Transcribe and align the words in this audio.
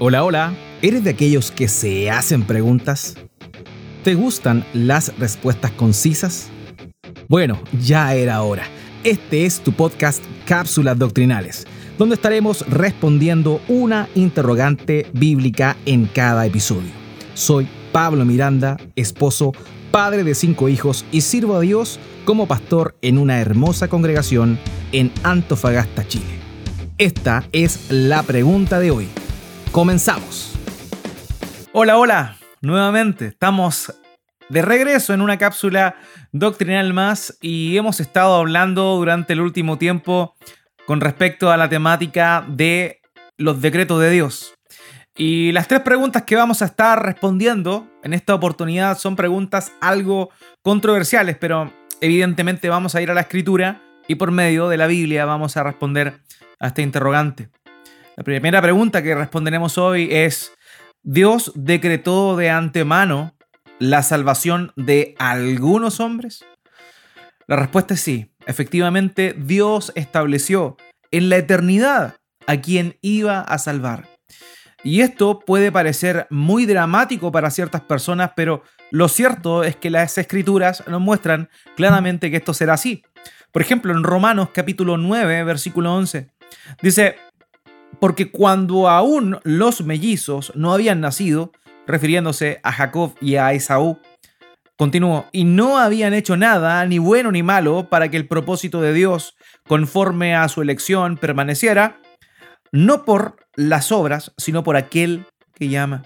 Hola, 0.00 0.24
hola. 0.24 0.52
¿Eres 0.82 1.04
de 1.04 1.10
aquellos 1.10 1.52
que 1.52 1.68
se 1.68 2.10
hacen 2.10 2.42
preguntas? 2.42 3.14
¿Te 4.02 4.16
gustan 4.16 4.64
las 4.74 5.16
respuestas 5.20 5.70
concisas? 5.70 6.50
Bueno, 7.28 7.60
ya 7.80 8.12
era 8.16 8.42
hora. 8.42 8.64
Este 9.04 9.46
es 9.46 9.60
tu 9.60 9.72
podcast 9.72 10.20
Cápsulas 10.46 10.98
Doctrinales, 10.98 11.64
donde 11.96 12.16
estaremos 12.16 12.68
respondiendo 12.68 13.60
una 13.68 14.08
interrogante 14.16 15.06
bíblica 15.12 15.76
en 15.86 16.06
cada 16.06 16.44
episodio. 16.44 16.90
Soy 17.34 17.68
Pablo 17.92 18.24
Miranda, 18.24 18.76
esposo, 18.96 19.52
padre 19.92 20.24
de 20.24 20.34
cinco 20.34 20.68
hijos 20.68 21.04
y 21.12 21.20
sirvo 21.20 21.54
a 21.54 21.60
Dios 21.60 22.00
como 22.24 22.48
pastor 22.48 22.96
en 23.00 23.16
una 23.16 23.40
hermosa 23.40 23.86
congregación 23.86 24.58
en 24.90 25.12
Antofagasta, 25.22 26.04
Chile. 26.08 26.40
Esta 26.98 27.48
es 27.52 27.86
la 27.90 28.24
pregunta 28.24 28.80
de 28.80 28.90
hoy. 28.90 29.08
Comenzamos. 29.74 30.52
Hola, 31.72 31.98
hola. 31.98 32.36
Nuevamente 32.60 33.26
estamos 33.26 33.92
de 34.48 34.62
regreso 34.62 35.12
en 35.12 35.20
una 35.20 35.36
cápsula 35.36 35.96
doctrinal 36.30 36.92
más 36.92 37.36
y 37.40 37.76
hemos 37.76 37.98
estado 37.98 38.36
hablando 38.36 38.94
durante 38.94 39.32
el 39.32 39.40
último 39.40 39.76
tiempo 39.76 40.36
con 40.86 41.00
respecto 41.00 41.50
a 41.50 41.56
la 41.56 41.68
temática 41.68 42.46
de 42.48 43.00
los 43.36 43.60
decretos 43.60 44.00
de 44.00 44.10
Dios. 44.10 44.54
Y 45.16 45.50
las 45.50 45.66
tres 45.66 45.80
preguntas 45.80 46.22
que 46.22 46.36
vamos 46.36 46.62
a 46.62 46.66
estar 46.66 47.04
respondiendo 47.04 47.88
en 48.04 48.14
esta 48.14 48.32
oportunidad 48.32 48.96
son 48.96 49.16
preguntas 49.16 49.72
algo 49.80 50.30
controversiales, 50.62 51.36
pero 51.36 51.72
evidentemente 52.00 52.68
vamos 52.68 52.94
a 52.94 53.02
ir 53.02 53.10
a 53.10 53.14
la 53.14 53.22
escritura 53.22 53.82
y 54.06 54.14
por 54.14 54.30
medio 54.30 54.68
de 54.68 54.76
la 54.76 54.86
Biblia 54.86 55.24
vamos 55.24 55.56
a 55.56 55.64
responder 55.64 56.20
a 56.60 56.68
este 56.68 56.82
interrogante. 56.82 57.48
La 58.16 58.22
primera 58.22 58.62
pregunta 58.62 59.02
que 59.02 59.14
responderemos 59.14 59.76
hoy 59.76 60.08
es, 60.10 60.52
¿Dios 61.02 61.50
decretó 61.56 62.36
de 62.36 62.48
antemano 62.48 63.34
la 63.80 64.04
salvación 64.04 64.72
de 64.76 65.16
algunos 65.18 65.98
hombres? 65.98 66.44
La 67.48 67.56
respuesta 67.56 67.94
es 67.94 68.00
sí. 68.00 68.32
Efectivamente, 68.46 69.34
Dios 69.36 69.90
estableció 69.96 70.76
en 71.10 71.28
la 71.28 71.38
eternidad 71.38 72.16
a 72.46 72.60
quien 72.60 72.98
iba 73.02 73.40
a 73.40 73.58
salvar. 73.58 74.06
Y 74.84 75.00
esto 75.00 75.40
puede 75.40 75.72
parecer 75.72 76.28
muy 76.30 76.66
dramático 76.66 77.32
para 77.32 77.50
ciertas 77.50 77.80
personas, 77.80 78.32
pero 78.36 78.62
lo 78.90 79.08
cierto 79.08 79.64
es 79.64 79.74
que 79.74 79.90
las 79.90 80.18
escrituras 80.18 80.84
nos 80.86 81.00
muestran 81.00 81.48
claramente 81.74 82.30
que 82.30 82.36
esto 82.36 82.54
será 82.54 82.74
así. 82.74 83.02
Por 83.50 83.62
ejemplo, 83.62 83.92
en 83.92 84.04
Romanos 84.04 84.50
capítulo 84.52 84.98
9, 84.98 85.42
versículo 85.44 85.94
11, 85.94 86.28
dice, 86.82 87.16
porque 88.00 88.30
cuando 88.30 88.88
aún 88.88 89.38
los 89.44 89.82
mellizos 89.82 90.52
no 90.54 90.72
habían 90.72 91.00
nacido, 91.00 91.52
refiriéndose 91.86 92.60
a 92.62 92.72
Jacob 92.72 93.14
y 93.20 93.36
a 93.36 93.52
Esaú, 93.52 93.98
continuó, 94.76 95.26
y 95.32 95.44
no 95.44 95.78
habían 95.78 96.14
hecho 96.14 96.36
nada, 96.36 96.84
ni 96.86 96.98
bueno 96.98 97.30
ni 97.30 97.42
malo, 97.42 97.88
para 97.88 98.10
que 98.10 98.16
el 98.16 98.26
propósito 98.26 98.80
de 98.80 98.92
Dios, 98.92 99.36
conforme 99.66 100.34
a 100.34 100.48
su 100.48 100.62
elección, 100.62 101.16
permaneciera, 101.16 102.00
no 102.72 103.04
por 103.04 103.36
las 103.54 103.92
obras, 103.92 104.32
sino 104.36 104.64
por 104.64 104.76
aquel 104.76 105.26
que 105.54 105.68
llama. 105.68 106.02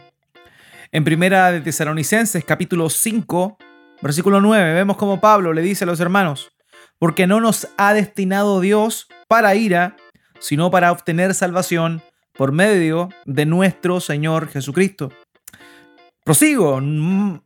En 0.92 1.04
primera 1.04 1.50
de 1.52 1.60
Tesalonicenses, 1.60 2.44
capítulo 2.44 2.90
5, 2.90 3.58
versículo 4.02 4.40
9, 4.40 4.74
vemos 4.74 4.96
como 4.96 5.20
Pablo 5.20 5.52
le 5.52 5.62
dice 5.62 5.84
a 5.84 5.86
los 5.86 6.00
hermanos, 6.00 6.52
porque 6.98 7.26
no 7.26 7.40
nos 7.40 7.68
ha 7.76 7.94
destinado 7.94 8.60
Dios 8.60 9.08
para 9.28 9.54
ira, 9.54 9.96
sino 10.38 10.70
para 10.70 10.92
obtener 10.92 11.34
salvación 11.34 12.02
por 12.32 12.52
medio 12.52 13.08
de 13.24 13.46
nuestro 13.46 14.00
Señor 14.00 14.48
Jesucristo. 14.48 15.10
Prosigo, 16.24 16.80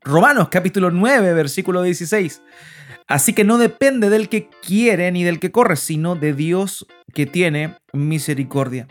Romanos 0.03 0.49
capítulo 0.51 0.91
9, 0.91 1.35
versículo 1.35 1.83
16. 1.83 2.43
Así 3.07 3.33
que 3.33 3.45
no 3.45 3.59
depende 3.59 4.11
del 4.11 4.29
que 4.29 4.49
quiere 4.61 5.11
ni 5.13 5.25
del 5.25 5.39
que 5.39 5.53
corre, 5.53 5.77
sino 5.77 6.17
de 6.17 6.35
Dios 6.35 6.87
que 7.15 7.27
tiene 7.27 7.77
misericordia. 7.93 8.89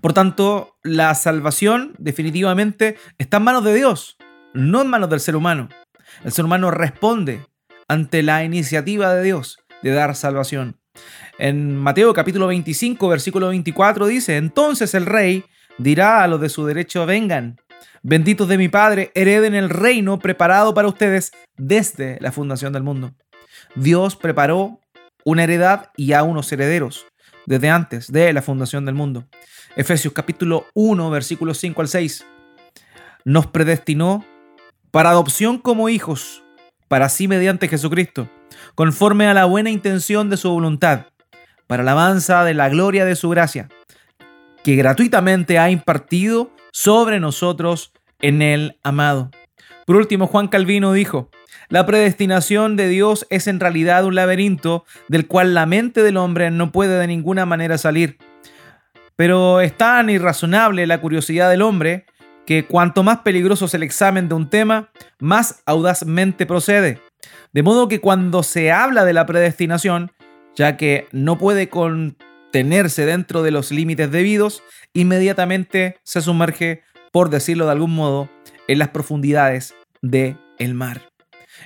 Por 0.00 0.12
tanto, 0.12 0.76
la 0.82 1.14
salvación 1.14 1.94
definitivamente 1.98 2.96
está 3.18 3.36
en 3.36 3.44
manos 3.44 3.64
de 3.64 3.74
Dios, 3.74 4.16
no 4.54 4.82
en 4.82 4.88
manos 4.88 5.10
del 5.10 5.20
ser 5.20 5.36
humano. 5.36 5.68
El 6.24 6.32
ser 6.32 6.44
humano 6.44 6.70
responde 6.70 7.44
ante 7.88 8.22
la 8.22 8.44
iniciativa 8.44 9.14
de 9.14 9.22
Dios 9.22 9.58
de 9.82 9.90
dar 9.90 10.14
salvación. 10.16 10.77
En 11.38 11.76
Mateo 11.76 12.12
capítulo 12.12 12.46
25, 12.48 13.08
versículo 13.08 13.48
24 13.48 14.06
dice, 14.06 14.36
entonces 14.36 14.94
el 14.94 15.06
rey 15.06 15.44
dirá 15.78 16.22
a 16.22 16.28
los 16.28 16.40
de 16.40 16.48
su 16.48 16.66
derecho, 16.66 17.06
vengan, 17.06 17.60
benditos 18.02 18.48
de 18.48 18.58
mi 18.58 18.68
Padre, 18.68 19.12
hereden 19.14 19.54
el 19.54 19.70
reino 19.70 20.18
preparado 20.18 20.74
para 20.74 20.88
ustedes 20.88 21.32
desde 21.56 22.18
la 22.20 22.32
fundación 22.32 22.72
del 22.72 22.82
mundo. 22.82 23.14
Dios 23.74 24.16
preparó 24.16 24.80
una 25.24 25.44
heredad 25.44 25.90
y 25.96 26.12
a 26.12 26.22
unos 26.22 26.50
herederos 26.52 27.06
desde 27.46 27.70
antes 27.70 28.10
de 28.12 28.32
la 28.32 28.42
fundación 28.42 28.84
del 28.84 28.94
mundo. 28.94 29.26
Efesios 29.76 30.12
capítulo 30.12 30.66
1, 30.74 31.10
versículos 31.10 31.58
5 31.58 31.80
al 31.80 31.88
6. 31.88 32.26
Nos 33.24 33.46
predestinó 33.46 34.24
para 34.90 35.10
adopción 35.10 35.58
como 35.58 35.88
hijos, 35.88 36.42
para 36.88 37.08
sí 37.08 37.28
mediante 37.28 37.68
Jesucristo, 37.68 38.28
conforme 38.74 39.26
a 39.26 39.34
la 39.34 39.44
buena 39.44 39.70
intención 39.70 40.30
de 40.30 40.36
su 40.36 40.50
voluntad 40.50 41.06
para 41.66 41.82
alabanza 41.82 42.44
de 42.44 42.54
la 42.54 42.68
gloria 42.68 43.04
de 43.04 43.16
su 43.16 43.28
gracia, 43.28 43.68
que 44.64 44.76
gratuitamente 44.76 45.58
ha 45.58 45.70
impartido 45.70 46.50
sobre 46.72 47.20
nosotros 47.20 47.92
en 48.20 48.42
el 48.42 48.78
amado. 48.82 49.30
Por 49.86 49.96
último, 49.96 50.26
Juan 50.26 50.48
Calvino 50.48 50.92
dijo, 50.92 51.30
la 51.68 51.84
predestinación 51.86 52.76
de 52.76 52.88
Dios 52.88 53.26
es 53.30 53.46
en 53.46 53.60
realidad 53.60 54.04
un 54.04 54.14
laberinto 54.14 54.84
del 55.08 55.26
cual 55.26 55.54
la 55.54 55.66
mente 55.66 56.02
del 56.02 56.16
hombre 56.16 56.50
no 56.50 56.72
puede 56.72 56.98
de 56.98 57.06
ninguna 57.06 57.44
manera 57.46 57.76
salir. 57.76 58.18
Pero 59.16 59.60
es 59.60 59.76
tan 59.76 60.08
irrazonable 60.08 60.86
la 60.86 61.00
curiosidad 61.00 61.50
del 61.50 61.62
hombre 61.62 62.06
que 62.46 62.64
cuanto 62.64 63.02
más 63.02 63.18
peligroso 63.18 63.66
es 63.66 63.74
el 63.74 63.82
examen 63.82 64.28
de 64.28 64.34
un 64.34 64.48
tema, 64.48 64.88
más 65.18 65.62
audazmente 65.66 66.46
procede. 66.46 67.02
De 67.52 67.62
modo 67.62 67.88
que 67.88 68.00
cuando 68.00 68.42
se 68.42 68.72
habla 68.72 69.04
de 69.04 69.12
la 69.12 69.26
predestinación, 69.26 70.12
ya 70.54 70.76
que 70.76 71.06
no 71.12 71.38
puede 71.38 71.68
contenerse 71.68 73.06
dentro 73.06 73.42
de 73.42 73.50
los 73.50 73.70
límites 73.70 74.10
debidos, 74.10 74.62
inmediatamente 74.92 75.98
se 76.02 76.20
sumerge, 76.20 76.82
por 77.12 77.30
decirlo 77.30 77.66
de 77.66 77.72
algún 77.72 77.94
modo, 77.94 78.28
en 78.66 78.78
las 78.78 78.88
profundidades 78.88 79.74
del 80.02 80.38
el 80.58 80.74
mar. 80.74 81.02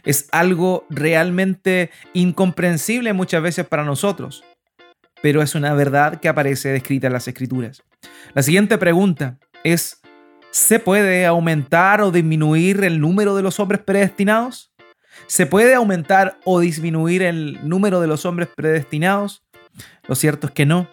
Es 0.04 0.28
algo 0.32 0.86
realmente 0.88 1.90
incomprensible 2.14 3.12
muchas 3.12 3.42
veces 3.42 3.66
para 3.66 3.84
nosotros, 3.84 4.44
pero 5.22 5.42
es 5.42 5.54
una 5.54 5.74
verdad 5.74 6.20
que 6.20 6.28
aparece 6.28 6.70
descrita 6.70 7.06
en 7.06 7.12
las 7.12 7.28
escrituras. 7.28 7.82
La 8.34 8.42
siguiente 8.42 8.78
pregunta 8.78 9.38
es, 9.64 10.00
¿se 10.50 10.78
puede 10.78 11.26
aumentar 11.26 12.00
o 12.00 12.10
disminuir 12.10 12.82
el 12.84 13.00
número 13.00 13.34
de 13.36 13.42
los 13.42 13.60
hombres 13.60 13.80
predestinados? 13.82 14.71
¿Se 15.26 15.46
puede 15.46 15.74
aumentar 15.74 16.38
o 16.44 16.60
disminuir 16.60 17.22
el 17.22 17.58
número 17.68 18.00
de 18.00 18.06
los 18.06 18.26
hombres 18.26 18.48
predestinados? 18.54 19.42
Lo 20.06 20.14
cierto 20.14 20.46
es 20.46 20.52
que 20.52 20.66
no. 20.66 20.88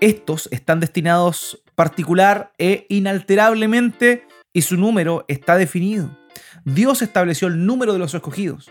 Estos 0.00 0.48
están 0.50 0.80
destinados 0.80 1.62
particular 1.74 2.52
e 2.58 2.86
inalterablemente 2.88 4.26
y 4.52 4.62
su 4.62 4.76
número 4.76 5.24
está 5.28 5.56
definido. 5.56 6.16
Dios 6.64 7.02
estableció 7.02 7.48
el 7.48 7.66
número 7.66 7.92
de 7.92 7.98
los 7.98 8.14
escogidos. 8.14 8.70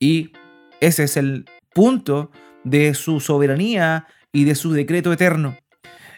Y 0.00 0.32
ese 0.80 1.04
es 1.04 1.16
el 1.16 1.46
punto 1.74 2.30
de 2.64 2.94
su 2.94 3.20
soberanía 3.20 4.06
y 4.32 4.44
de 4.44 4.54
su 4.54 4.72
decreto 4.72 5.12
eterno. 5.12 5.56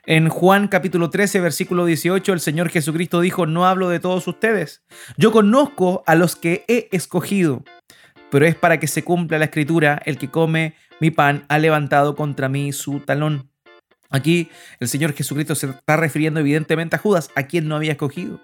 En 0.06 0.28
Juan 0.28 0.68
capítulo 0.68 1.08
13, 1.08 1.40
versículo 1.40 1.86
18, 1.86 2.34
el 2.34 2.40
Señor 2.40 2.68
Jesucristo 2.68 3.22
dijo, 3.22 3.46
no 3.46 3.64
hablo 3.64 3.88
de 3.88 4.00
todos 4.00 4.28
ustedes. 4.28 4.82
Yo 5.16 5.32
conozco 5.32 6.02
a 6.06 6.14
los 6.14 6.36
que 6.36 6.62
he 6.68 6.88
escogido, 6.92 7.64
pero 8.30 8.44
es 8.44 8.54
para 8.54 8.78
que 8.78 8.86
se 8.86 9.02
cumpla 9.02 9.38
la 9.38 9.46
escritura, 9.46 10.02
el 10.04 10.18
que 10.18 10.30
come 10.30 10.74
mi 11.00 11.10
pan 11.10 11.46
ha 11.48 11.58
levantado 11.58 12.16
contra 12.16 12.50
mí 12.50 12.74
su 12.74 13.00
talón. 13.00 13.48
Aquí 14.10 14.50
el 14.78 14.88
Señor 14.88 15.14
Jesucristo 15.14 15.54
se 15.54 15.70
está 15.70 15.96
refiriendo 15.96 16.38
evidentemente 16.38 16.96
a 16.96 16.98
Judas, 16.98 17.30
a 17.34 17.44
quien 17.44 17.66
no 17.66 17.76
había 17.76 17.92
escogido. 17.92 18.42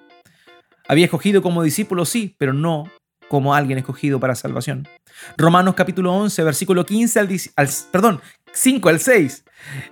Había 0.88 1.04
escogido 1.04 1.42
como 1.42 1.62
discípulo, 1.62 2.06
sí, 2.06 2.34
pero 2.38 2.54
no 2.54 2.90
como 3.28 3.54
alguien 3.54 3.78
escogido 3.78 4.18
para 4.18 4.34
salvación. 4.34 4.88
Romanos 5.36 5.74
capítulo 5.76 6.12
11, 6.14 6.42
versículo 6.42 6.84
15 6.84 7.20
al, 7.20 7.68
perdón, 7.92 8.20
5 8.52 8.88
al 8.88 9.00
6. 9.00 9.44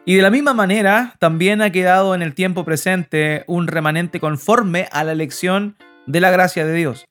Y 0.05 0.17
de 0.17 0.23
la 0.23 0.31
misma 0.31 0.55
manera, 0.55 1.15
también 1.19 1.63
ha 1.63 1.71
quedado 1.71 2.15
en 2.15 2.23
el 2.23 2.35
tiempo 2.35 2.65
presente 2.65 3.45
un 3.47 3.67
remanente 3.67 4.21
conforme 4.21 4.89
a 4.93 5.05
la 5.05 5.13
elección 5.13 5.77
de 6.07 6.21
la 6.21 6.31
gracia 6.31 6.65
de 6.65 6.75
Dios. 6.75 7.07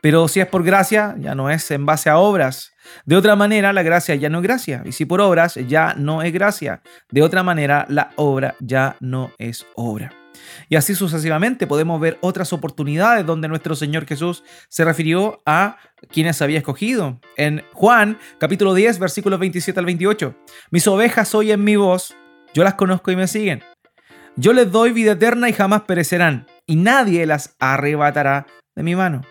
Pero 0.00 0.28
si 0.28 0.40
es 0.40 0.46
por 0.46 0.62
gracia, 0.62 1.14
ya 1.18 1.34
no 1.34 1.50
es 1.50 1.70
en 1.70 1.86
base 1.86 2.10
a 2.10 2.18
obras. 2.18 2.72
De 3.04 3.16
otra 3.16 3.36
manera, 3.36 3.72
la 3.72 3.82
gracia 3.82 4.14
ya 4.14 4.28
no 4.28 4.38
es 4.38 4.44
gracia. 4.44 4.82
Y 4.84 4.92
si 4.92 5.04
por 5.04 5.20
obras, 5.20 5.54
ya 5.66 5.94
no 5.94 6.22
es 6.22 6.32
gracia. 6.32 6.82
De 7.10 7.22
otra 7.22 7.42
manera, 7.42 7.86
la 7.88 8.10
obra 8.16 8.54
ya 8.60 8.96
no 9.00 9.32
es 9.38 9.66
obra. 9.74 10.12
Y 10.68 10.76
así 10.76 10.94
sucesivamente 10.94 11.66
podemos 11.66 12.00
ver 12.00 12.18
otras 12.20 12.52
oportunidades 12.52 13.26
donde 13.26 13.48
nuestro 13.48 13.74
Señor 13.74 14.06
Jesús 14.06 14.44
se 14.68 14.84
refirió 14.84 15.42
a 15.46 15.78
quienes 16.10 16.40
había 16.42 16.58
escogido. 16.58 17.20
En 17.36 17.64
Juan 17.72 18.18
capítulo 18.38 18.74
10 18.74 18.98
versículos 18.98 19.40
27 19.40 19.78
al 19.78 19.86
28. 19.86 20.34
Mis 20.70 20.86
ovejas 20.86 21.34
oyen 21.34 21.64
mi 21.64 21.76
voz, 21.76 22.16
yo 22.54 22.64
las 22.64 22.74
conozco 22.74 23.10
y 23.10 23.16
me 23.16 23.26
siguen. 23.26 23.62
Yo 24.36 24.52
les 24.52 24.70
doy 24.70 24.92
vida 24.92 25.12
eterna 25.12 25.48
y 25.48 25.52
jamás 25.52 25.82
perecerán, 25.82 26.46
y 26.64 26.76
nadie 26.76 27.26
las 27.26 27.56
arrebatará 27.58 28.46
de 28.76 28.84
mi 28.84 28.94
mano. 28.94 29.22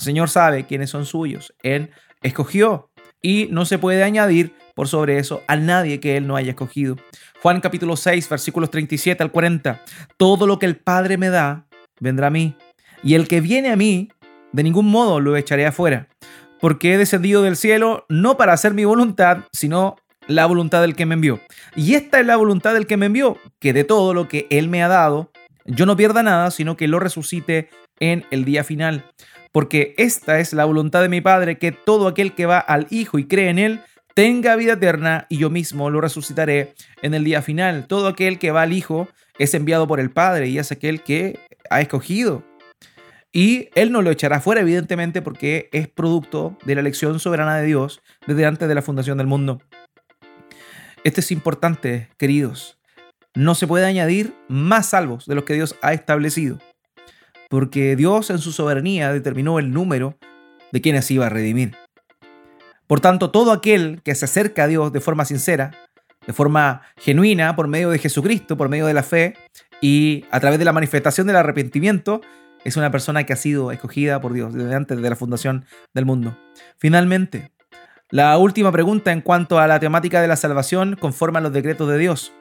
El 0.00 0.04
Señor 0.04 0.30
sabe 0.30 0.64
quiénes 0.64 0.88
son 0.88 1.04
suyos. 1.04 1.52
Él 1.62 1.90
escogió 2.22 2.88
y 3.20 3.48
no 3.50 3.66
se 3.66 3.76
puede 3.76 4.02
añadir 4.02 4.54
por 4.74 4.88
sobre 4.88 5.18
eso 5.18 5.42
a 5.46 5.56
nadie 5.56 6.00
que 6.00 6.16
Él 6.16 6.26
no 6.26 6.36
haya 6.36 6.52
escogido. 6.52 6.96
Juan 7.42 7.60
capítulo 7.60 7.96
6, 7.96 8.26
versículos 8.30 8.70
37 8.70 9.22
al 9.22 9.30
40. 9.30 9.82
Todo 10.16 10.46
lo 10.46 10.58
que 10.58 10.64
el 10.64 10.76
Padre 10.76 11.18
me 11.18 11.28
da, 11.28 11.66
vendrá 12.00 12.28
a 12.28 12.30
mí. 12.30 12.56
Y 13.02 13.12
el 13.12 13.28
que 13.28 13.42
viene 13.42 13.70
a 13.72 13.76
mí, 13.76 14.08
de 14.52 14.62
ningún 14.62 14.86
modo 14.86 15.20
lo 15.20 15.36
echaré 15.36 15.66
afuera. 15.66 16.08
Porque 16.62 16.94
he 16.94 16.98
descendido 16.98 17.42
del 17.42 17.56
cielo 17.56 18.06
no 18.08 18.38
para 18.38 18.54
hacer 18.54 18.72
mi 18.72 18.86
voluntad, 18.86 19.40
sino 19.52 19.96
la 20.26 20.46
voluntad 20.46 20.80
del 20.80 20.96
que 20.96 21.04
me 21.04 21.16
envió. 21.16 21.40
Y 21.76 21.92
esta 21.92 22.20
es 22.20 22.26
la 22.26 22.36
voluntad 22.36 22.72
del 22.72 22.86
que 22.86 22.96
me 22.96 23.06
envió, 23.06 23.36
que 23.58 23.74
de 23.74 23.84
todo 23.84 24.14
lo 24.14 24.28
que 24.28 24.46
Él 24.48 24.70
me 24.70 24.82
ha 24.82 24.88
dado, 24.88 25.30
yo 25.66 25.84
no 25.84 25.94
pierda 25.94 26.22
nada, 26.22 26.50
sino 26.50 26.78
que 26.78 26.88
lo 26.88 27.00
resucite 27.00 27.68
en 27.98 28.24
el 28.30 28.46
día 28.46 28.64
final. 28.64 29.04
Porque 29.52 29.94
esta 29.98 30.38
es 30.38 30.52
la 30.52 30.64
voluntad 30.64 31.02
de 31.02 31.08
mi 31.08 31.20
Padre, 31.20 31.58
que 31.58 31.72
todo 31.72 32.06
aquel 32.06 32.34
que 32.34 32.46
va 32.46 32.58
al 32.58 32.86
Hijo 32.90 33.18
y 33.18 33.26
cree 33.26 33.48
en 33.48 33.58
Él, 33.58 33.80
tenga 34.14 34.56
vida 34.56 34.74
eterna 34.74 35.26
y 35.28 35.38
yo 35.38 35.50
mismo 35.50 35.90
lo 35.90 36.00
resucitaré 36.00 36.74
en 37.02 37.14
el 37.14 37.24
día 37.24 37.42
final. 37.42 37.86
Todo 37.86 38.08
aquel 38.08 38.38
que 38.38 38.50
va 38.50 38.62
al 38.62 38.72
Hijo 38.72 39.08
es 39.38 39.54
enviado 39.54 39.88
por 39.88 40.00
el 40.00 40.10
Padre 40.10 40.48
y 40.48 40.58
es 40.58 40.70
aquel 40.70 41.02
que 41.02 41.40
ha 41.70 41.80
escogido. 41.80 42.44
Y 43.32 43.68
Él 43.74 43.92
no 43.92 44.02
lo 44.02 44.10
echará 44.10 44.40
fuera, 44.40 44.60
evidentemente, 44.60 45.22
porque 45.22 45.68
es 45.72 45.88
producto 45.88 46.58
de 46.64 46.74
la 46.74 46.80
elección 46.80 47.20
soberana 47.20 47.56
de 47.56 47.66
Dios 47.66 48.02
desde 48.26 48.46
antes 48.46 48.68
de 48.68 48.74
la 48.74 48.82
fundación 48.82 49.18
del 49.18 49.28
mundo. 49.28 49.60
Esto 51.04 51.20
es 51.20 51.30
importante, 51.30 52.10
queridos. 52.18 52.78
No 53.34 53.54
se 53.54 53.66
puede 53.66 53.86
añadir 53.86 54.34
más 54.48 54.90
salvos 54.90 55.26
de 55.26 55.36
los 55.36 55.44
que 55.44 55.54
Dios 55.54 55.76
ha 55.80 55.92
establecido, 55.92 56.58
porque 57.50 57.96
Dios 57.96 58.30
en 58.30 58.38
su 58.38 58.52
soberanía 58.52 59.12
determinó 59.12 59.58
el 59.58 59.72
número 59.72 60.16
de 60.70 60.80
quienes 60.80 61.10
iba 61.10 61.26
a 61.26 61.30
redimir. 61.30 61.76
Por 62.86 63.00
tanto, 63.00 63.30
todo 63.30 63.50
aquel 63.52 64.00
que 64.04 64.14
se 64.14 64.24
acerca 64.24 64.64
a 64.64 64.66
Dios 64.68 64.92
de 64.92 65.00
forma 65.00 65.24
sincera, 65.24 65.72
de 66.26 66.32
forma 66.32 66.82
genuina, 66.96 67.56
por 67.56 67.66
medio 67.66 67.90
de 67.90 67.98
Jesucristo, 67.98 68.56
por 68.56 68.68
medio 68.68 68.86
de 68.86 68.94
la 68.94 69.02
fe 69.02 69.34
y 69.80 70.24
a 70.30 70.38
través 70.38 70.60
de 70.60 70.64
la 70.64 70.72
manifestación 70.72 71.26
del 71.26 71.36
arrepentimiento, 71.36 72.20
es 72.64 72.76
una 72.76 72.92
persona 72.92 73.24
que 73.24 73.32
ha 73.32 73.36
sido 73.36 73.72
escogida 73.72 74.20
por 74.20 74.32
Dios 74.32 74.54
desde 74.54 74.74
antes 74.74 75.02
de 75.02 75.10
la 75.10 75.16
fundación 75.16 75.64
del 75.92 76.06
mundo. 76.06 76.38
Finalmente, 76.78 77.50
la 78.10 78.38
última 78.38 78.70
pregunta 78.70 79.10
en 79.10 79.22
cuanto 79.22 79.58
a 79.58 79.66
la 79.66 79.80
temática 79.80 80.20
de 80.22 80.28
la 80.28 80.36
salvación 80.36 80.94
conforme 80.94 81.38
a 81.38 81.42
los 81.42 81.52
decretos 81.52 81.88
de 81.88 81.98
Dios. 81.98 82.32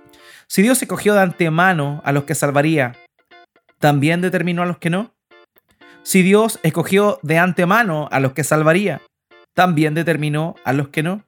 Si 0.45 0.61
Dios 0.61 0.79
escogió 0.81 1.15
de 1.15 1.21
antemano 1.21 2.01
a 2.05 2.11
los 2.11 2.25
que 2.25 2.35
salvaría, 2.35 2.93
¿también 3.79 4.21
determinó 4.21 4.61
a 4.61 4.65
los 4.65 4.77
que 4.77 4.89
no? 4.89 5.13
Si 6.03 6.21
Dios 6.21 6.59
escogió 6.63 7.19
de 7.23 7.37
antemano 7.37 8.07
a 8.11 8.19
los 8.19 8.33
que 8.33 8.43
salvaría, 8.43 9.01
también 9.53 9.93
determinó 9.93 10.55
a 10.63 10.73
los 10.73 10.89
que 10.89 11.03
no. 11.03 11.25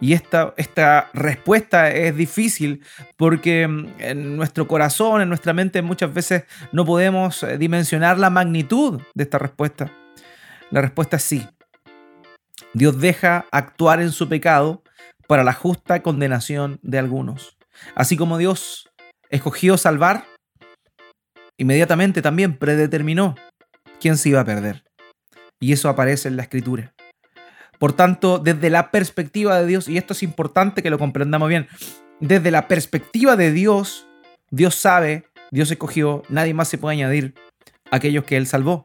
Y 0.00 0.12
esta, 0.12 0.52
esta 0.56 1.08
respuesta 1.14 1.90
es 1.90 2.16
difícil 2.16 2.82
porque 3.16 3.66
mm, 3.66 3.86
en 3.98 4.36
nuestro 4.36 4.66
corazón, 4.66 5.22
en 5.22 5.28
nuestra 5.28 5.52
mente, 5.52 5.82
muchas 5.82 6.12
veces 6.12 6.44
no 6.72 6.84
podemos 6.84 7.42
eh, 7.42 7.58
dimensionar 7.58 8.18
la 8.18 8.28
magnitud 8.28 9.00
de 9.14 9.24
esta 9.24 9.38
respuesta. 9.38 9.90
La 10.70 10.80
respuesta 10.80 11.16
es 11.16 11.22
sí. 11.22 11.46
Dios 12.72 13.00
deja 13.00 13.46
actuar 13.52 14.00
en 14.00 14.10
su 14.10 14.28
pecado 14.28 14.82
para 15.26 15.44
la 15.44 15.52
justa 15.52 16.02
condenación 16.02 16.80
de 16.82 16.98
algunos. 16.98 17.56
Así 17.94 18.16
como 18.16 18.36
Dios 18.36 18.90
escogió 19.30 19.76
salvar, 19.76 20.24
inmediatamente 21.58 22.22
también 22.22 22.56
predeterminó 22.56 23.34
quién 24.00 24.16
se 24.16 24.30
iba 24.30 24.40
a 24.40 24.44
perder. 24.44 24.84
Y 25.60 25.72
eso 25.72 25.88
aparece 25.88 26.28
en 26.28 26.36
la 26.36 26.42
escritura. 26.42 26.94
Por 27.78 27.92
tanto, 27.92 28.38
desde 28.38 28.70
la 28.70 28.90
perspectiva 28.90 29.60
de 29.60 29.66
Dios, 29.66 29.88
y 29.88 29.98
esto 29.98 30.12
es 30.12 30.22
importante 30.22 30.82
que 30.82 30.90
lo 30.90 30.98
comprendamos 30.98 31.48
bien, 31.48 31.66
desde 32.20 32.50
la 32.50 32.68
perspectiva 32.68 33.36
de 33.36 33.52
Dios, 33.52 34.06
Dios 34.50 34.74
sabe, 34.74 35.24
Dios 35.50 35.70
escogió, 35.70 36.22
nadie 36.28 36.54
más 36.54 36.68
se 36.68 36.78
puede 36.78 36.96
añadir 36.96 37.34
a 37.90 37.96
aquellos 37.96 38.24
que 38.24 38.36
Él 38.36 38.46
salvó. 38.46 38.84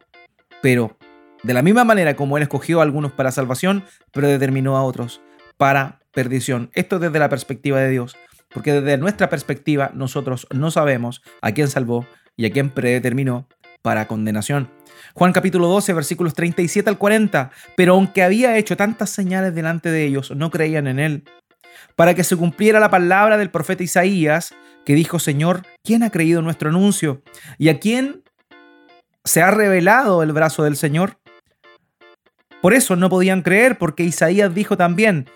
Pero 0.62 0.98
de 1.44 1.54
la 1.54 1.62
misma 1.62 1.84
manera 1.84 2.16
como 2.16 2.38
Él 2.38 2.44
escogió 2.44 2.80
a 2.80 2.84
algunos 2.84 3.12
para 3.12 3.32
salvación, 3.32 3.86
predeterminó 4.12 4.78
a 4.78 4.84
otros 4.84 5.22
para 5.58 6.00
perdición. 6.12 6.72
Esto 6.74 7.00
desde 7.00 7.20
la 7.20 7.30
perspectiva 7.30 7.80
de 7.80 7.90
Dios, 7.90 8.18
porque 8.50 8.74
desde 8.74 8.98
nuestra 8.98 9.30
perspectiva 9.30 9.92
nosotros 9.94 10.48
no 10.52 10.72
sabemos 10.72 11.22
a 11.42 11.52
quién 11.52 11.68
salvó 11.68 12.06
y 12.40 12.46
a 12.46 12.52
quién 12.52 12.70
predeterminó 12.70 13.50
para 13.82 14.08
condenación. 14.08 14.72
Juan 15.14 15.34
capítulo 15.34 15.68
12, 15.68 15.92
versículos 15.92 16.34
37 16.34 16.90
al 16.90 16.98
40. 16.98 17.52
Pero 17.76 17.96
aunque 17.96 18.24
había 18.24 18.56
hecho 18.56 18.78
tantas 18.78 19.10
señales 19.10 19.54
delante 19.54 19.92
de 19.92 20.06
ellos, 20.06 20.32
no 20.34 20.50
creían 20.50 20.88
en 20.88 21.00
él. 21.00 21.24
Para 21.98 22.14
que 22.14 22.24
se 22.24 22.38
cumpliera 22.38 22.80
la 22.80 22.90
palabra 22.90 23.38
del 23.38 23.52
profeta 23.52 23.84
Isaías, 23.84 24.56
que 24.86 24.94
dijo, 24.94 25.20
Señor, 25.20 25.64
¿quién 25.84 26.02
ha 26.02 26.12
creído 26.12 26.42
nuestro 26.42 26.70
anuncio? 26.70 27.22
¿Y 27.58 27.68
a 27.68 27.78
quién 27.78 28.24
se 29.26 29.42
ha 29.42 29.52
revelado 29.52 30.24
el 30.24 30.32
brazo 30.32 30.64
del 30.64 30.78
Señor? 30.78 31.18
Por 32.62 32.74
eso 32.74 32.96
no 32.96 33.10
podían 33.10 33.42
creer, 33.42 33.78
porque 33.78 34.04
Isaías 34.04 34.56
dijo 34.56 34.78
también, 34.78 35.30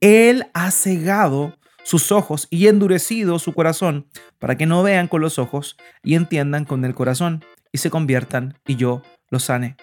Él 0.00 0.46
ha 0.54 0.70
cegado 0.70 1.56
sus 1.84 2.10
ojos 2.10 2.48
y 2.50 2.66
endurecido 2.66 3.38
su 3.38 3.52
corazón, 3.52 4.08
para 4.40 4.56
que 4.56 4.66
no 4.66 4.82
vean 4.82 5.06
con 5.06 5.20
los 5.20 5.38
ojos 5.38 5.76
y 6.02 6.16
entiendan 6.16 6.64
con 6.64 6.84
el 6.84 6.94
corazón 6.94 7.44
y 7.70 7.78
se 7.78 7.90
conviertan 7.90 8.58
y 8.66 8.74
yo 8.74 9.02
los 9.30 9.44
sane. 9.44 9.76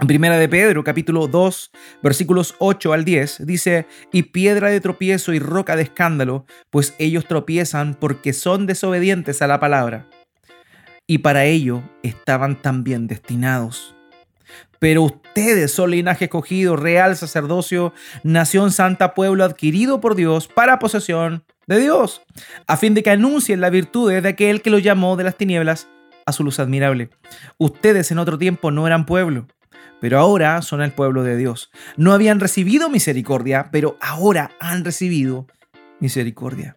En 0.00 0.08
primera 0.08 0.36
de 0.36 0.48
Pedro, 0.48 0.82
capítulo 0.82 1.28
2, 1.28 1.70
versículos 2.02 2.56
8 2.58 2.92
al 2.92 3.04
10, 3.04 3.46
dice, 3.46 3.86
y 4.12 4.24
piedra 4.24 4.68
de 4.68 4.80
tropiezo 4.80 5.32
y 5.32 5.38
roca 5.38 5.76
de 5.76 5.82
escándalo, 5.82 6.44
pues 6.70 6.94
ellos 6.98 7.26
tropiezan 7.26 7.94
porque 7.94 8.32
son 8.32 8.66
desobedientes 8.66 9.42
a 9.42 9.46
la 9.46 9.60
palabra. 9.60 10.08
Y 11.06 11.18
para 11.18 11.44
ello 11.44 11.82
estaban 12.02 12.60
también 12.60 13.06
destinados. 13.06 13.94
Pero 14.82 15.04
ustedes 15.04 15.70
son 15.70 15.92
linaje 15.92 16.24
escogido, 16.24 16.74
real 16.74 17.16
sacerdocio, 17.16 17.92
nación 18.24 18.72
santa, 18.72 19.14
pueblo 19.14 19.44
adquirido 19.44 20.00
por 20.00 20.16
Dios 20.16 20.48
para 20.48 20.80
posesión 20.80 21.44
de 21.68 21.78
Dios, 21.78 22.22
a 22.66 22.76
fin 22.76 22.92
de 22.92 23.04
que 23.04 23.10
anuncien 23.10 23.60
la 23.60 23.70
virtud 23.70 24.10
de 24.10 24.28
aquel 24.28 24.60
que 24.60 24.70
los 24.70 24.82
llamó 24.82 25.14
de 25.14 25.22
las 25.22 25.36
tinieblas 25.36 25.86
a 26.26 26.32
su 26.32 26.42
luz 26.42 26.58
admirable. 26.58 27.10
Ustedes 27.58 28.10
en 28.10 28.18
otro 28.18 28.38
tiempo 28.38 28.72
no 28.72 28.88
eran 28.88 29.06
pueblo, 29.06 29.46
pero 30.00 30.18
ahora 30.18 30.60
son 30.62 30.82
el 30.82 30.90
pueblo 30.90 31.22
de 31.22 31.36
Dios. 31.36 31.70
No 31.96 32.12
habían 32.12 32.40
recibido 32.40 32.90
misericordia, 32.90 33.68
pero 33.70 33.96
ahora 34.00 34.50
han 34.58 34.84
recibido 34.84 35.46
misericordia. 36.00 36.76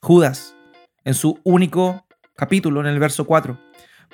Judas, 0.00 0.56
en 1.04 1.12
su 1.12 1.38
único 1.44 2.06
capítulo, 2.36 2.80
en 2.80 2.86
el 2.86 2.98
verso 2.98 3.26
4, 3.26 3.58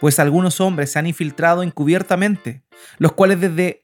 pues 0.00 0.18
algunos 0.18 0.60
hombres 0.60 0.90
se 0.90 0.98
han 0.98 1.06
infiltrado 1.06 1.62
encubiertamente, 1.62 2.62
los 2.98 3.12
cuales 3.12 3.40
desde 3.40 3.82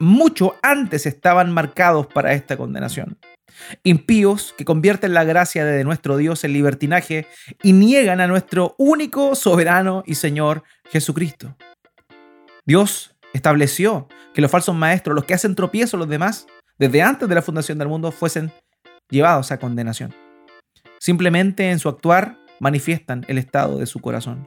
mucho 0.00 0.56
antes 0.62 1.06
estaban 1.06 1.52
marcados 1.52 2.06
para 2.06 2.32
esta 2.34 2.56
condenación. 2.56 3.18
Impíos 3.82 4.54
que 4.56 4.64
convierten 4.64 5.14
la 5.14 5.24
gracia 5.24 5.64
de 5.64 5.84
nuestro 5.84 6.16
Dios 6.16 6.44
en 6.44 6.52
libertinaje 6.52 7.26
y 7.62 7.72
niegan 7.72 8.20
a 8.20 8.26
nuestro 8.26 8.74
único 8.78 9.34
soberano 9.34 10.02
y 10.06 10.14
Señor 10.16 10.62
Jesucristo. 10.90 11.56
Dios 12.66 13.16
estableció 13.32 14.08
que 14.34 14.42
los 14.42 14.50
falsos 14.50 14.74
maestros, 14.74 15.14
los 15.14 15.24
que 15.24 15.34
hacen 15.34 15.54
tropiezo 15.54 15.96
a 15.96 16.00
los 16.00 16.08
demás, 16.08 16.46
desde 16.78 17.02
antes 17.02 17.28
de 17.28 17.34
la 17.34 17.42
fundación 17.42 17.78
del 17.78 17.88
mundo, 17.88 18.12
fuesen 18.12 18.52
llevados 19.08 19.50
a 19.50 19.58
condenación. 19.58 20.14
Simplemente 21.00 21.70
en 21.70 21.78
su 21.78 21.88
actuar 21.88 22.38
manifiestan 22.60 23.24
el 23.28 23.38
estado 23.38 23.78
de 23.78 23.86
su 23.86 24.00
corazón. 24.00 24.46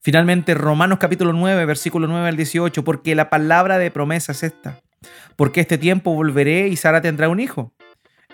Finalmente, 0.00 0.54
Romanos 0.54 0.98
capítulo 0.98 1.32
9, 1.32 1.64
versículo 1.64 2.06
9 2.06 2.28
al 2.28 2.36
18, 2.36 2.84
porque 2.84 3.14
la 3.14 3.30
palabra 3.30 3.78
de 3.78 3.90
promesa 3.90 4.32
es 4.32 4.42
esta 4.42 4.80
porque 5.36 5.60
este 5.60 5.78
tiempo 5.78 6.14
volveré 6.14 6.68
y 6.68 6.76
Sara 6.76 7.00
tendrá 7.00 7.28
un 7.28 7.40
hijo. 7.40 7.72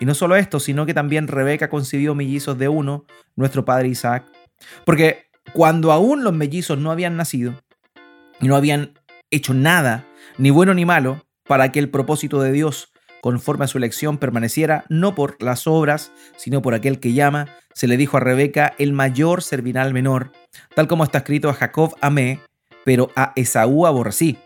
Y 0.00 0.06
no 0.06 0.14
solo 0.14 0.36
esto, 0.36 0.58
sino 0.58 0.86
que 0.86 0.94
también 0.94 1.28
Rebeca 1.28 1.68
concibió 1.68 2.14
mellizos 2.14 2.58
de 2.58 2.68
uno, 2.68 3.04
nuestro 3.36 3.64
padre 3.64 3.88
Isaac. 3.88 4.24
Porque 4.84 5.26
cuando 5.52 5.92
aún 5.92 6.24
los 6.24 6.32
mellizos 6.32 6.78
no 6.78 6.90
habían 6.90 7.16
nacido 7.16 7.54
y 8.40 8.48
no 8.48 8.56
habían 8.56 8.98
hecho 9.30 9.54
nada, 9.54 10.06
ni 10.38 10.50
bueno 10.50 10.74
ni 10.74 10.84
malo, 10.84 11.24
para 11.46 11.70
que 11.70 11.78
el 11.78 11.90
propósito 11.90 12.40
de 12.40 12.52
Dios, 12.52 12.92
conforme 13.20 13.66
a 13.66 13.68
su 13.68 13.78
elección, 13.78 14.18
permaneciera 14.18 14.84
no 14.88 15.14
por 15.14 15.40
las 15.42 15.66
obras, 15.66 16.10
sino 16.36 16.62
por 16.62 16.74
aquel 16.74 16.98
que 16.98 17.12
llama, 17.12 17.48
se 17.74 17.86
le 17.86 17.96
dijo 17.96 18.16
a 18.16 18.20
Rebeca, 18.20 18.74
el 18.78 18.92
mayor 18.92 19.42
servirá 19.42 19.82
al 19.82 19.92
menor, 19.92 20.32
tal 20.74 20.86
como 20.86 21.04
está 21.04 21.18
escrito 21.18 21.50
a 21.50 21.54
Jacob 21.54 21.94
amé, 22.00 22.40
pero 22.84 23.10
a 23.16 23.32
Esaú 23.36 23.86
aborrecí. 23.86 24.38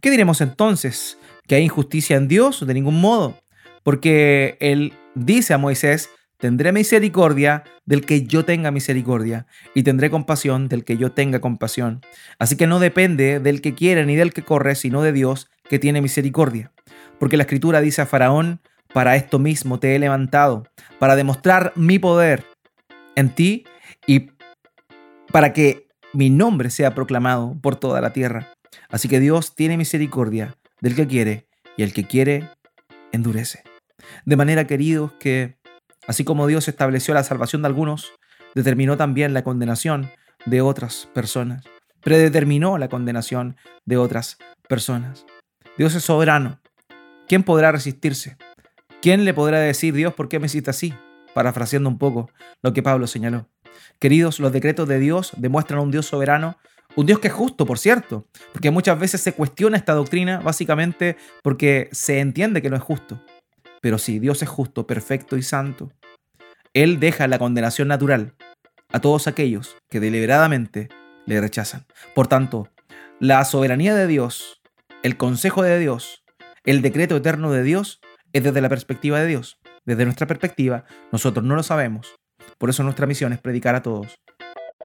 ¿Qué 0.00 0.10
diremos 0.10 0.40
entonces? 0.40 1.18
¿Que 1.46 1.56
hay 1.56 1.64
injusticia 1.64 2.16
en 2.16 2.28
Dios? 2.28 2.64
De 2.66 2.74
ningún 2.74 3.00
modo, 3.00 3.38
porque 3.82 4.56
él 4.60 4.92
dice 5.14 5.54
a 5.54 5.58
Moisés, 5.58 6.10
tendré 6.38 6.72
misericordia 6.72 7.64
del 7.84 8.04
que 8.04 8.24
yo 8.24 8.44
tenga 8.44 8.70
misericordia, 8.70 9.46
y 9.74 9.82
tendré 9.82 10.10
compasión 10.10 10.68
del 10.68 10.84
que 10.84 10.98
yo 10.98 11.10
tenga 11.12 11.40
compasión. 11.40 12.02
Así 12.38 12.56
que 12.56 12.66
no 12.66 12.80
depende 12.80 13.40
del 13.40 13.60
que 13.60 13.74
quiere 13.74 14.04
ni 14.04 14.14
del 14.14 14.32
que 14.32 14.42
corre, 14.42 14.74
sino 14.74 15.02
de 15.02 15.12
Dios 15.12 15.48
que 15.68 15.78
tiene 15.78 16.02
misericordia. 16.02 16.70
Porque 17.18 17.36
la 17.36 17.44
escritura 17.44 17.80
dice 17.80 18.02
a 18.02 18.06
Faraón, 18.06 18.60
para 18.92 19.16
esto 19.16 19.38
mismo 19.38 19.78
te 19.80 19.94
he 19.94 19.98
levantado, 19.98 20.64
para 20.98 21.16
demostrar 21.16 21.72
mi 21.76 21.98
poder 21.98 22.44
en 23.18 23.34
ti 23.34 23.64
y 24.06 24.30
para 25.32 25.52
que 25.52 25.88
mi 26.12 26.30
nombre 26.30 26.70
sea 26.70 26.94
proclamado 26.94 27.56
por 27.60 27.74
toda 27.76 28.00
la 28.00 28.12
tierra. 28.12 28.52
Así 28.88 29.08
que 29.08 29.18
Dios 29.18 29.56
tiene 29.56 29.76
misericordia 29.76 30.56
del 30.80 30.94
que 30.94 31.08
quiere 31.08 31.48
y 31.76 31.82
el 31.82 31.92
que 31.92 32.04
quiere 32.04 32.48
endurece. 33.10 33.64
De 34.24 34.36
manera, 34.36 34.66
queridos, 34.66 35.12
que 35.18 35.58
así 36.06 36.24
como 36.24 36.46
Dios 36.46 36.68
estableció 36.68 37.12
la 37.12 37.24
salvación 37.24 37.62
de 37.62 37.66
algunos, 37.66 38.12
determinó 38.54 38.96
también 38.96 39.34
la 39.34 39.42
condenación 39.42 40.10
de 40.46 40.60
otras 40.60 41.08
personas. 41.12 41.64
Predeterminó 42.00 42.78
la 42.78 42.88
condenación 42.88 43.56
de 43.84 43.96
otras 43.96 44.38
personas. 44.68 45.26
Dios 45.76 45.94
es 45.96 46.04
soberano. 46.04 46.60
¿Quién 47.26 47.42
podrá 47.42 47.72
resistirse? 47.72 48.36
¿Quién 49.02 49.24
le 49.24 49.34
podrá 49.34 49.58
decir, 49.58 49.92
Dios, 49.92 50.14
por 50.14 50.28
qué 50.28 50.38
me 50.38 50.46
hiciste 50.46 50.70
así? 50.70 50.94
Parafraseando 51.38 51.88
un 51.88 51.98
poco 51.98 52.32
lo 52.64 52.72
que 52.72 52.82
Pablo 52.82 53.06
señaló. 53.06 53.48
Queridos, 54.00 54.40
los 54.40 54.50
decretos 54.50 54.88
de 54.88 54.98
Dios 54.98 55.30
demuestran 55.36 55.78
a 55.78 55.82
un 55.82 55.92
Dios 55.92 56.04
soberano, 56.04 56.58
un 56.96 57.06
Dios 57.06 57.20
que 57.20 57.28
es 57.28 57.32
justo, 57.32 57.64
por 57.64 57.78
cierto, 57.78 58.26
porque 58.52 58.72
muchas 58.72 58.98
veces 58.98 59.20
se 59.20 59.34
cuestiona 59.34 59.76
esta 59.76 59.94
doctrina 59.94 60.40
básicamente 60.40 61.16
porque 61.44 61.90
se 61.92 62.18
entiende 62.18 62.60
que 62.60 62.70
no 62.70 62.74
es 62.74 62.82
justo. 62.82 63.22
Pero 63.80 63.98
sí, 63.98 64.18
Dios 64.18 64.42
es 64.42 64.48
justo, 64.48 64.88
perfecto 64.88 65.36
y 65.36 65.44
santo. 65.44 65.92
Él 66.74 66.98
deja 66.98 67.28
la 67.28 67.38
condenación 67.38 67.86
natural 67.86 68.34
a 68.92 68.98
todos 68.98 69.28
aquellos 69.28 69.76
que 69.88 70.00
deliberadamente 70.00 70.88
le 71.24 71.40
rechazan. 71.40 71.86
Por 72.16 72.26
tanto, 72.26 72.68
la 73.20 73.44
soberanía 73.44 73.94
de 73.94 74.08
Dios, 74.08 74.60
el 75.04 75.16
consejo 75.16 75.62
de 75.62 75.78
Dios, 75.78 76.24
el 76.64 76.82
decreto 76.82 77.14
eterno 77.14 77.52
de 77.52 77.62
Dios 77.62 78.00
es 78.32 78.42
desde 78.42 78.60
la 78.60 78.68
perspectiva 78.68 79.20
de 79.20 79.28
Dios. 79.28 79.60
Desde 79.88 80.04
nuestra 80.04 80.26
perspectiva, 80.26 80.84
nosotros 81.12 81.46
no 81.46 81.54
lo 81.54 81.62
sabemos. 81.62 82.14
Por 82.58 82.68
eso 82.68 82.82
nuestra 82.82 83.06
misión 83.06 83.32
es 83.32 83.40
predicar 83.40 83.74
a 83.74 83.80
todos. 83.80 84.18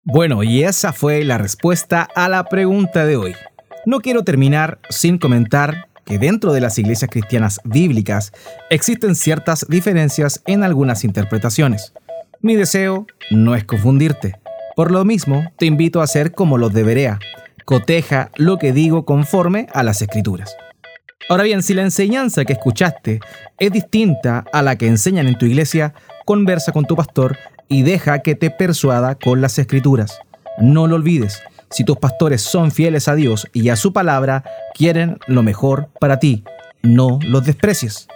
Bueno, 0.05 0.43
y 0.43 0.63
esa 0.63 0.93
fue 0.93 1.25
la 1.25 1.38
respuesta 1.38 2.07
a 2.15 2.29
la 2.29 2.45
pregunta 2.45 3.05
de 3.05 3.17
hoy. 3.17 3.36
No 3.86 4.00
quiero 4.00 4.24
terminar 4.24 4.79
sin 4.89 5.17
comentar 5.17 5.89
que 6.05 6.19
dentro 6.19 6.53
de 6.53 6.62
las 6.62 6.79
iglesias 6.79 7.12
cristianas 7.12 7.60
bíblicas 7.65 8.31
existen 8.69 9.15
ciertas 9.15 9.65
diferencias 9.67 10.41
en 10.45 10.63
algunas 10.63 11.03
interpretaciones. 11.03 11.91
Mi 12.39 12.55
deseo 12.55 13.05
no 13.29 13.55
es 13.55 13.65
confundirte. 13.65 14.39
Por 14.74 14.89
lo 14.89 15.03
mismo, 15.03 15.51
te 15.57 15.65
invito 15.65 16.00
a 16.00 16.05
hacer 16.05 16.31
como 16.31 16.57
los 16.57 16.72
de 16.74 16.83
Berea. 16.83 17.19
Coteja 17.65 18.31
lo 18.38 18.57
que 18.57 18.72
digo 18.72 19.03
conforme 19.03 19.67
a 19.74 19.83
las 19.83 20.01
escrituras. 20.01 20.55
Ahora 21.30 21.44
bien, 21.44 21.63
si 21.63 21.74
la 21.74 21.84
enseñanza 21.84 22.46
que 22.46 22.53
escuchaste 22.53 23.20
es 23.60 23.72
distinta 23.72 24.46
a 24.51 24.62
la 24.62 24.75
que 24.75 24.88
enseñan 24.88 25.27
en 25.27 25.38
tu 25.38 25.46
iglesia, 25.46 25.94
conversa 26.25 26.72
con 26.72 26.86
tu 26.86 26.96
pastor 26.96 27.38
y 27.70 27.84
deja 27.84 28.20
que 28.20 28.36
te 28.36 28.50
persuada 28.50 29.15
con 29.15 29.42
las 29.42 29.58
escrituras. 29.58 30.20
No 30.60 30.88
lo 30.88 30.96
olvides, 30.96 31.42
si 31.74 31.84
tus 31.84 31.98
pastores 31.98 32.42
son 32.42 32.72
fieles 32.72 33.08
a 33.08 33.15
Dios 33.15 33.48
y 33.51 33.70
a 33.70 33.75
su 33.75 33.94
palabra, 33.94 34.44
quieren 34.75 35.18
lo 35.27 35.42
mejor 35.42 35.89
para 36.00 36.20
ti. 36.20 36.44
No 36.84 37.20
los 37.24 37.46
desprecies. 37.46 38.08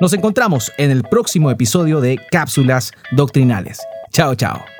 Nos 0.00 0.12
encontramos 0.12 0.72
en 0.76 0.90
el 0.90 1.04
próximo 1.04 1.50
episodio 1.50 2.00
de 2.00 2.18
Cápsulas 2.30 2.92
Doctrinales. 3.12 3.80
Chao, 4.10 4.34
chao. 4.34 4.75